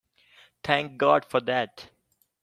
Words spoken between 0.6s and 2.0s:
Thank God for that!